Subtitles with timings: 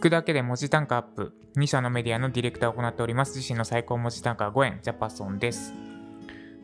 [0.00, 1.34] 聞くだけで文字単価アップ。
[1.58, 3.36] 2社のメディアのディレクターを行っております。
[3.36, 5.74] 自身の最高文字単価5円、ジャパソンです。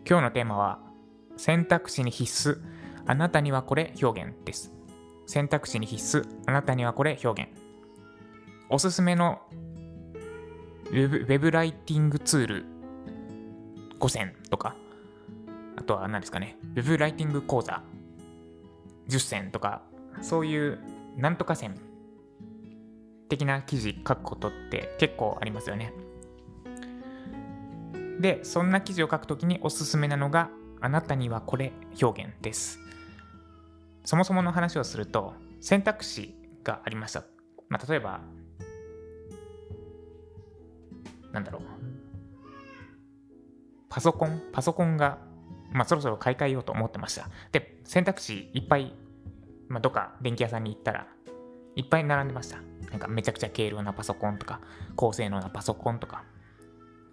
[0.08, 0.78] 今日のテーマは、
[1.36, 2.58] 選択肢に必須。
[3.04, 4.72] あなたにはこれ表現です。
[5.26, 6.26] 選択肢に必須。
[6.46, 7.50] あなたにはこれ表現。
[8.70, 9.42] おすすめの
[10.90, 12.64] ウェブライティングツール
[14.00, 14.76] 5選とか、
[15.76, 17.82] あとは何ですかね、ウェブライティング講座
[19.10, 19.82] 10選とか、
[20.22, 20.78] そういう
[21.18, 21.78] なんとか線
[23.28, 25.92] 的な記事書くことって結構ありますよね。
[28.20, 32.78] で、そんな記事を書くときにおすすめなのが、あなたにはこれ表現です。
[34.04, 37.24] そもそもの話をすると、選択肢がありました。
[37.68, 38.20] まあ、例えば、
[41.32, 41.62] なんだろう。
[43.88, 45.18] パソコン、パソコンが、
[45.72, 47.28] まあ、そろそろ買い替えようと思ってました。
[47.52, 48.94] で、選択肢いっぱい、
[49.68, 51.08] まあ、どっか電気屋さんに行ったら、
[51.76, 52.58] いっぱい並んでました。
[52.90, 54.60] なんかめちゃくちゃ軽量なパソコンとか、
[54.96, 56.24] 高性能なパソコンとか、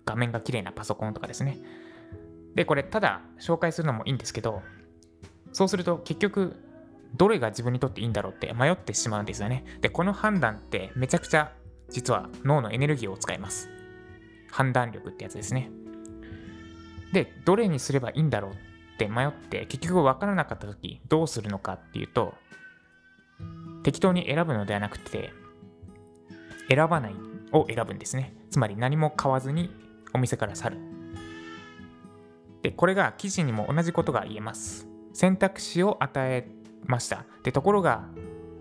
[0.06, 1.60] 画面が綺麗なパソコンとかですね。
[2.56, 4.62] で、これ、ただ紹介するのもいいんですけど、
[5.52, 6.56] そうすると結局、
[7.16, 9.66] どれが自分にとっていいんだろうって迷ってしまうんですよね。
[9.82, 11.52] で、この判断ってめちゃくちゃ
[11.90, 13.70] 実は脳のエネルギーを使います。
[14.50, 15.70] 判断力ってやつですね。
[17.12, 22.36] で、どれにすればいいんだろうって迷って結局分からなかった時どうするのかっていうと
[23.84, 25.32] 適当に選ぶのではなくて
[26.70, 27.16] 選ばない
[27.52, 28.36] を選ぶんですね。
[28.50, 29.70] つまり何も買わずに
[30.14, 30.78] お店から去る。
[32.62, 34.88] で、これが記事にも同じことが言えます。
[35.14, 36.48] 選択肢を与え
[36.86, 37.26] ました。
[37.44, 38.06] で、ところが、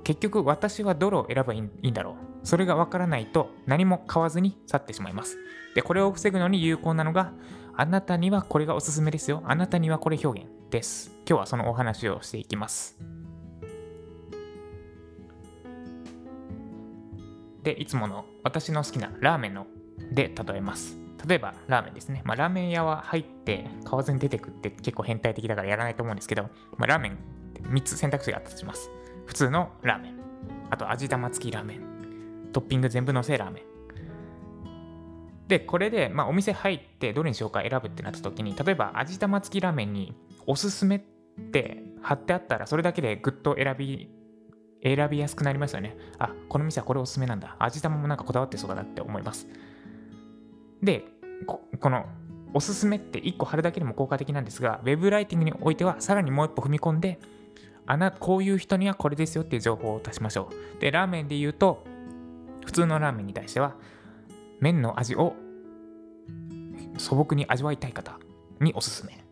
[0.05, 2.47] 結局私はどれを選べばいいんだろう。
[2.47, 5.39] それがわからないと何も買わずに去ってしまいます。
[5.75, 7.33] で、これを防ぐのに有効なのが、
[7.75, 9.43] あなたにはこれがおすすめですよ。
[9.47, 11.13] あなたにはこれ表現です。
[11.27, 12.99] 今日はそのお話をしていきます。
[17.63, 19.67] で、いつもの私の好きなラーメンの
[20.13, 20.99] で例えます。
[21.27, 22.23] 例えばラーメンですね。
[22.25, 26.45] まあ、ラーメン屋は入って買わずに出てくって結構変態的だからやらないと思うんですけど、
[26.77, 27.19] まあ、ラーメン
[27.63, 28.91] 3つ選択肢があったとします。
[29.27, 30.15] 普通のラーメン。
[30.71, 32.51] あと味玉付きラーメン。
[32.53, 33.63] トッピング全部のせラーメン。
[35.49, 40.15] で、これで、まあ、お店入ってどれにしようか選ぶってなった時に、例えば味玉付きラーメンに
[40.47, 41.01] おすすめっ
[41.53, 44.11] て貼ってあったら、それだけでぐっと選び
[44.83, 45.97] 選びやすくなりますよね。
[46.19, 47.57] あ、この店はこれおすすめなんだ。
[47.59, 49.47] 味玉もなんかこだわってそうだなって思います。
[50.83, 51.05] で、
[51.47, 52.07] この
[52.55, 57.19] おすすめって1個貼るだけでも効果的なんですが、ウェブライティングにおいてはさらにもう一歩踏み込んで、
[57.87, 60.81] あな、こういう人にはこれですよっていう情報を足しましょう。
[60.81, 61.85] で、ラーメンで言うと、
[62.65, 63.75] 普通のラーメンに対しては、
[64.61, 65.35] 麺の味を
[66.99, 68.19] 素朴に味わいたい方
[68.61, 69.25] におすすめ。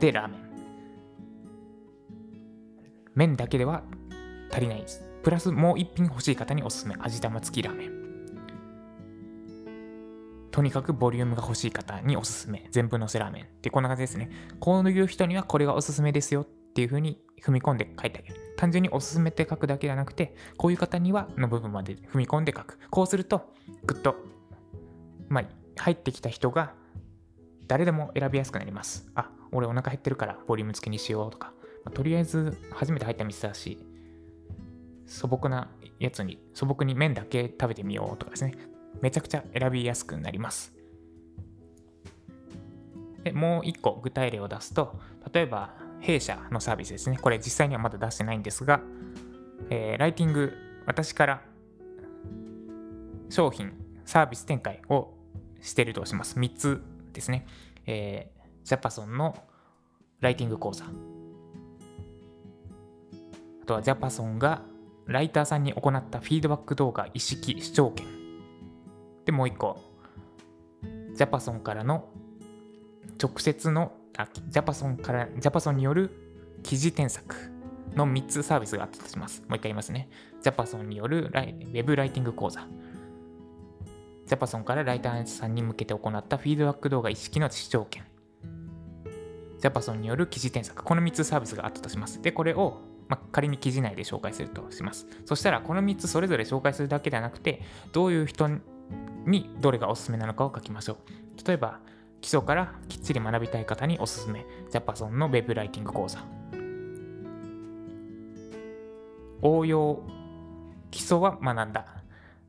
[0.00, 0.40] で、ラーメン。
[3.14, 3.82] 麺だけでは
[4.56, 5.04] 足りないです。
[5.22, 6.94] プラスもう一品欲しい方におすすめ。
[6.98, 7.90] 味玉付きラーメン。
[10.50, 12.66] とにかくボリュームが欲しい方におすすめ。
[12.70, 13.44] 全部のせラーメン。
[13.44, 14.30] ってこんな感じですね。
[14.58, 18.54] こういう人にはこれがおすすめですよっていう風に踏み込んで書いてあげる。
[18.56, 22.78] 単純におすすめって書くだけじゃなくて、こういう方にはの部分まで踏み込んで書く。
[22.88, 23.52] こうすると、
[23.84, 24.16] ぐっと、
[25.28, 25.44] まあ、
[25.76, 26.72] 入ってきた人が
[27.68, 29.06] 誰でも選びやすくなります。
[29.14, 31.52] あ、俺お腹減ってるからボリューム付きにしようとか、
[31.84, 33.78] まあ、とりあえず初めて入った店だし、
[35.06, 35.68] 素朴な
[35.98, 38.54] やつに、素朴に麺だけ食べてみようとかですね。
[39.00, 40.74] めちゃくちゃ選びやすくなります。
[43.22, 44.98] で、もう一個具体例を出すと、
[45.32, 47.18] 例えば弊社のサービスですね。
[47.18, 48.80] これ実際にはまだ出してないんですが、
[49.70, 50.52] えー、ライティング、
[50.86, 51.42] 私から
[53.28, 53.72] 商品、
[54.04, 55.12] サービス展開を
[55.60, 56.38] してるとします。
[56.38, 57.46] 3つですね。
[57.86, 59.36] えー、ジャパソンの
[60.20, 60.84] ライティング講座。
[60.84, 60.88] あ
[63.66, 64.62] とはジャパソンが
[65.06, 68.06] ライターさんに行ったフィードバック動画意識視聴権。
[69.24, 69.80] で、もう一個、
[71.14, 72.08] ジャパソンからの
[73.22, 76.10] 直接の、あジャパソンから、ジャパソンによる
[76.62, 77.34] 記事添削
[77.94, 79.42] の3つサービスがあったとします。
[79.42, 80.08] もう一回言いますね。
[80.42, 82.66] ジャパソンによるライウェブライティング講座。
[84.26, 88.04] ジャパソンからライターさんに向けて行ったフィードバック動画意識の視聴権。
[89.60, 90.82] ジャパソンによる記事添削。
[90.82, 92.20] この3つサービスがあったとします。
[92.20, 95.06] で、これをまあ、仮に記事内で紹介するとします。
[95.24, 97.62] そしたら、この3つそれぞれ紹介するだけではなくて、
[97.92, 98.48] どういう人
[99.26, 101.46] にどれがおすすめなのかを書きましょう。
[101.46, 101.80] 例えば、
[102.20, 104.46] 基礎からきっちり学びたい方におすすめ。
[104.70, 106.24] ジャパソンの Web ライティング講座。
[109.42, 110.02] 応用、
[110.90, 111.86] 基礎は学んだ。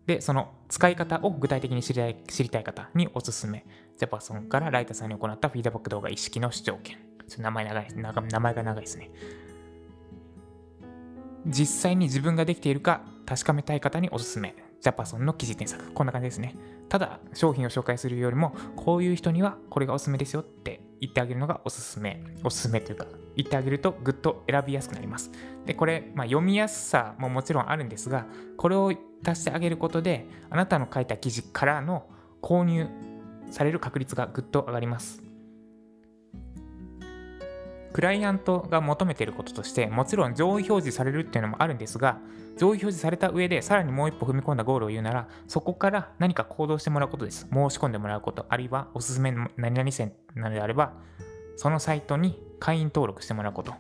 [0.08, 3.66] で、その使い方を具体的に知りたい知りたい方におすすめ。
[3.98, 6.98] ジャパソンからライターさんに行ったフィードバック動画意識の視聴権。
[7.40, 9.12] 名前長い名前が長いですね。
[11.48, 14.56] 実際に自分ができているか確かめたい方におすすめ。
[14.80, 15.92] ジャパソンの記事添削。
[15.92, 16.56] こんな感じですね。
[16.88, 22.24] ただ、商品を紹介するよりも、こういう人にはこれがおすすめですよって言ってあげるのがおすすめ。
[22.44, 23.06] おすすめというか、
[23.36, 25.32] 言ってあげるとぐっと選びやすくなります。
[25.66, 28.94] で、これ、まあ、読みやすさももちろんあるんですが、これを
[29.26, 32.08] 足してあげることで、あなたの書いた記事からの
[32.42, 32.88] 購入
[33.52, 35.27] される確率がぐっと上がります。
[37.98, 42.20] クライアントが求めていることとして、もちろん上位表示されるっていうのもあるんですが、
[42.56, 47.48] 上位表示された上でさらにもう一歩踏み込んだゴールを言うなら、そこから何か行動してもらうことです。
[47.52, 50.94] 申し込んでもらうこと、あるいはおすすめの何々線なのであれば、
[51.56, 53.74] そのサイトに会員登録してもらうこと。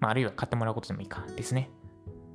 [0.00, 1.68] まあ、あるいは買ってもらうことでもいいかですね。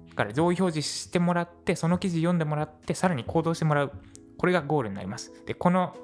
[0.09, 3.91] だから上位表示してもらって、その記事読んでもらって、さらに行動してもらう。
[4.37, 5.33] これがゴールになります。
[5.47, 5.95] で、この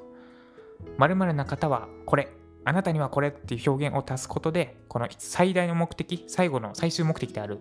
[0.98, 2.30] 〇〇な方はこれ、
[2.64, 7.60] あなたにはこれっていう表現を足すことで、この最大の目的、最後の最終目的である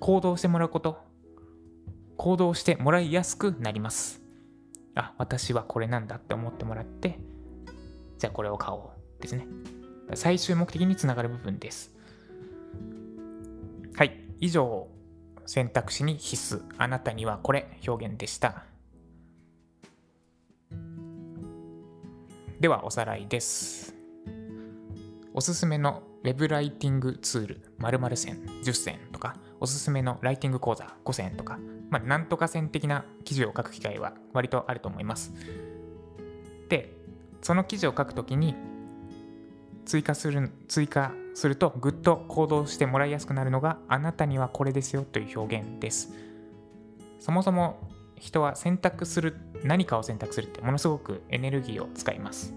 [0.00, 0.98] 行動してもらうこと、
[2.16, 4.22] 行動してもらいやすくなります。
[4.94, 7.18] あ、私はこれなんだって思ってもらって、
[8.18, 9.46] じゃあこれを買おうですね。
[10.14, 11.94] 最終目的につながる部分です。
[13.94, 14.88] はい、以上、
[15.44, 18.64] 選択肢に必須、あなたにはこれ表現でした。
[22.58, 23.85] ではおさらいです。
[25.36, 31.58] おすすめの Web ライティングツール〇〇線10選とか、おすすめのライティング講座5選とか、
[31.90, 35.34] まあ、なんとか線的な記事を書く機会は割とあると思います。
[36.70, 36.96] で、
[37.42, 38.54] その記事を書くときに
[39.84, 46.14] 追加する、追加するとぐっと行動してもらいやすくなるのがあなたにはこれですよという表現です。
[47.20, 52.54] そもそも人は選択する、何かを選択するってものすごくエネルギーを使います。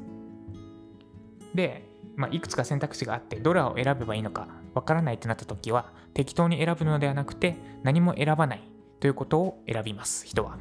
[1.53, 1.88] で、
[2.19, 8.63] まあ、いくつか選択肢があってどれを選べばいいのかわからないとなった時は適当に選ぶのではなくて何も選ばない
[8.99, 10.57] ということを選びます人は。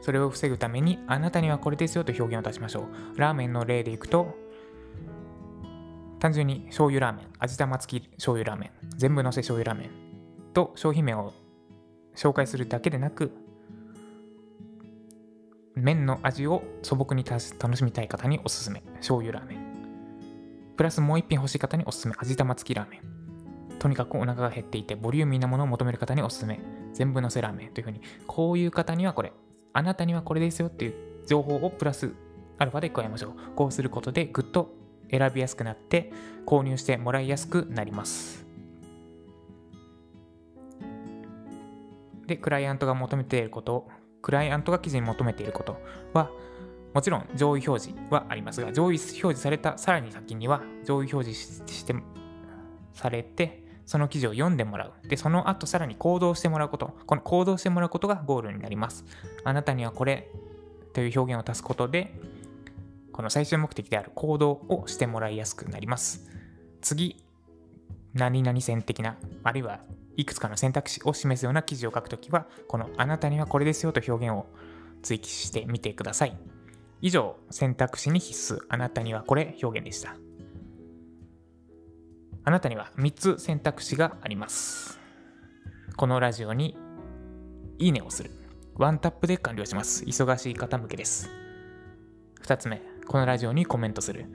[0.00, 3.18] それを防ぐためにあなたにはこれですよと表現を出しましょう。
[3.18, 4.36] ラーメンの例でいくと
[6.20, 11.32] 単純に醤油ラーメン味玉付き醤油ラーメン全部のせ醤油ラーメンと商品名を
[12.14, 13.32] 紹介するだけでなく
[15.74, 17.40] 麺の味を素朴に楽
[17.76, 19.61] しみたい方におすすめ醤油ラーメン。
[20.82, 22.14] プラスもう一品欲しい方におすすめ。
[22.18, 23.78] 味玉付きラーメン。
[23.78, 26.58] とにかくお腹が減っていてボリューミーなものを求める方におすすめ。
[26.92, 29.32] 全部のせラーメンというふうにこういう方にはこれ。
[29.74, 30.94] あなたにはこれですよっていう
[31.28, 32.10] 情報をプラス
[32.58, 33.32] アルファで加えましょう。
[33.54, 34.74] こうすることでぐっと
[35.08, 36.12] 選びやすくなって
[36.46, 38.44] 購入してもらいやすくなります。
[42.26, 43.86] でクライアントが求めていること。
[44.20, 45.76] クライアントが記事に求めていること
[46.12, 46.32] は
[46.94, 51.94] もちろん上位表示はありますが、上位表示されたさらに先には上位表示して
[52.92, 55.08] されて、その記事を読んでもらう。
[55.08, 56.94] で、その後さらに行動してもらうこと。
[57.06, 59.04] この行動してもらうことがゴールになります。
[59.44, 60.30] あなたにはこれ
[60.92, 62.14] という表現を足すことで、
[63.12, 66.28] この最終目的である行動をしてもらいやすくなります。
[66.80, 67.22] 次、
[68.14, 69.80] 何々線的な、あるいは
[70.16, 74.46] いくつかの選択肢を示すような記事を書くときは、このあなたにはこれですよと表現を
[75.02, 76.51] 追記してみてください。
[77.04, 78.60] 以上、選択肢に必須。
[78.68, 80.14] あなたにはこれ表現でした。
[82.44, 85.00] あなたには3つ選択肢があります。
[85.96, 86.76] このラジオに
[87.80, 88.30] いいねをする。
[88.76, 90.04] ワンタップで完了します。
[90.04, 91.28] 忙しい方向けです。
[92.44, 94.26] 2つ目、このラジオにコメントする。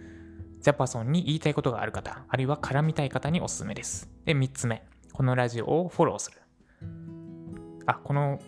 [0.60, 4.10] ジャパソンに言いたいことがある方、あるいは絡みたい方におすすめです。
[4.26, 4.84] で、3つ目、
[5.14, 6.42] このラジオをフォローする。
[7.86, 8.42] あ、この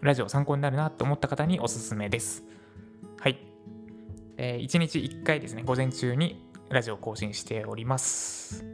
[0.00, 2.45] ラジオ参考になるなと思った方におすすめです。
[4.38, 8.66] えー、1日1回ですね、午前中にラジオ更新しております。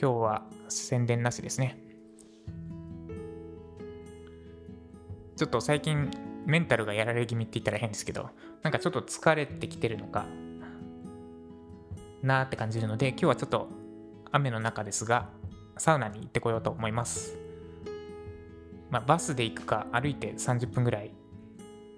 [0.00, 1.80] 今日は宣伝なしですね。
[5.36, 6.10] ちょっと最近
[6.46, 8.30] メンタルがやられ気味って言ったら変ですけど、
[8.62, 10.26] なんかちょっと疲れてきてるのか
[12.22, 13.68] なーって感じるので、今日はちょっと
[14.30, 15.28] 雨の中ですが、
[15.76, 17.36] サウナに行ってこようと思います。
[18.90, 21.12] まあ、バスで行くか歩いて30分ぐらい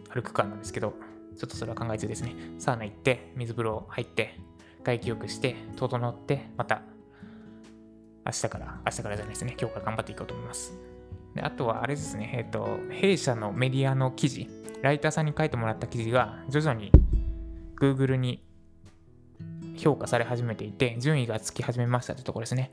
[0.08, 0.94] 歩くかなんですけど、
[1.40, 2.34] ちょっとそれは考え中ですね。
[2.58, 4.38] サウナ行って、水風呂入って、
[4.84, 6.82] 外気浴して、整って、また、
[8.26, 10.74] 明日から、明日からじゃないですね、今日から頑張っていこうと思います。
[11.34, 14.50] であとは、あれですね、えっ、ー、と、弊社のメディアの記事、
[14.82, 16.92] ライターさんに書いてもらった記事が、徐々に
[17.80, 18.44] Google に
[19.78, 22.70] 評価され始めていて、順位がつき始めましたというところですね。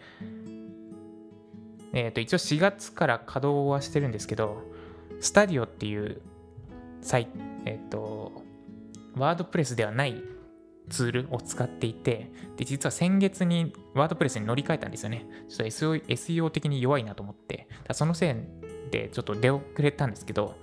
[1.93, 4.61] えっ、ー、と、一応4月から稼働はしてるんですけど、
[5.21, 6.21] スタディオっていう
[7.01, 7.29] サイ
[7.67, 8.16] えっ、ー、と、
[9.17, 10.21] ワードプレスではない
[10.89, 15.25] ツールを使っていて、で、実は先月にワードプレスに乗り換えたんですよね。
[15.49, 18.35] ちょっと SEO, SEO 的に弱いなと思って、だそのせいっ
[18.89, 20.55] てちょっと出遅れたんですけど、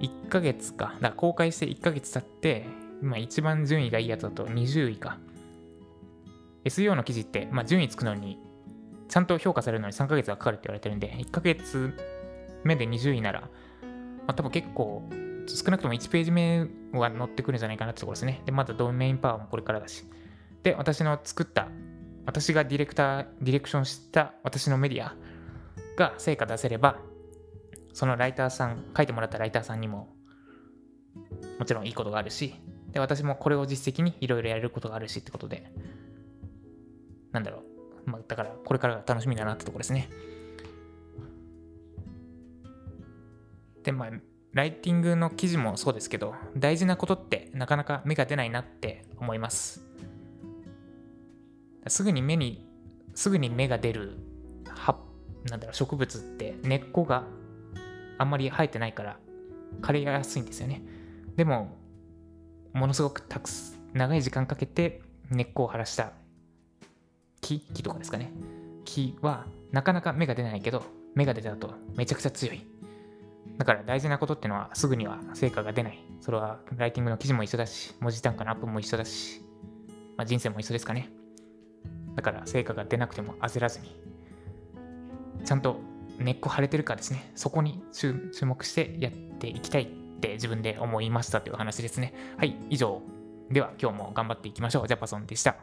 [0.00, 2.66] 1ヶ月か、だから公開して1ヶ月経って、
[3.02, 5.18] 今一番順位がいいやつだと20位か。
[6.64, 8.38] SEO の記事って、まあ、順位つくのに、
[9.08, 11.94] ちゃんと評価されるのに3ヶ月はかかるって言われてるんで、1ヶ月
[12.64, 13.48] 目で20位なら、ま
[14.28, 15.08] あ、多分結構、
[15.46, 18.42] 少なくとも1ページ目は載ってくるんじゃないかなってところですね。
[18.46, 20.04] で、まだドメインパワーもこれからだし。
[20.62, 21.68] で、私の作った、
[22.24, 25.14] 私がディレクター、ディレクションした私のメディア
[25.96, 26.98] が成果出せれば、
[27.92, 30.14] そのライターさん、書いてもらったライターさんにも、
[31.58, 32.54] もちろんいいことがあるし、
[32.92, 35.70] で、私もこれを実績にいろいろやれることがあるしってことで、
[37.32, 37.62] なんだろ
[38.06, 38.10] う。
[38.10, 40.08] まあ、だから、これからが楽しみだなってところですね。
[43.82, 44.10] で、まあ、
[44.56, 49.82] ライティングの記事もそうですけど、大事なことってなかなか芽が出ないなって思います。
[51.88, 52.66] すぐに目に、
[53.14, 54.16] すぐに芽が出る
[54.66, 54.98] 葉、
[55.44, 57.24] なんだろう、植物って根っこが
[58.16, 59.18] あんまり生えてないから
[59.82, 60.80] 枯れやすいんですよね。
[61.36, 61.76] でも、
[62.72, 63.50] ものすごくたく
[63.92, 66.12] 長い時間かけて根っこを張らした
[67.42, 68.32] 木木とかですかね。
[68.86, 70.82] 木はなかなか芽が出ないけど、
[71.14, 72.75] 芽が出た後めちゃくちゃ強い。
[73.58, 75.98] だから大事なことってのはすぐには成果が出ない。
[76.20, 79.42] それはライティングの記事も一緒だし、文字単価のアップも一緒だし、
[80.16, 81.10] まあ、人生も一緒ですかね。
[82.14, 83.96] だから成果が出なくても焦らずに、
[85.44, 85.78] ちゃんと
[86.18, 89.86] 根っこ腫れてるかですね、そこに注目してやっていきたいっ
[90.20, 92.14] て自分で思いましたという話ですね。
[92.38, 93.02] はい、以上。
[93.50, 94.88] では今日も頑張っていきましょう。
[94.88, 95.56] ジャパソンでした。